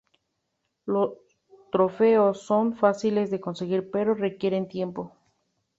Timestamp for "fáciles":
2.75-3.29